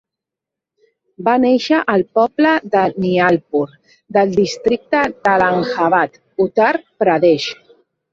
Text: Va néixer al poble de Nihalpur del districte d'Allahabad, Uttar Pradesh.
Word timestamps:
Va 1.25 1.33
néixer 1.41 1.81
al 1.91 2.03
poble 2.19 2.53
de 2.75 2.81
Nihalpur 3.03 3.61
del 4.17 4.33
districte 4.39 5.03
d'Allahabad, 5.27 6.17
Uttar 6.47 6.71
Pradesh. 7.05 7.47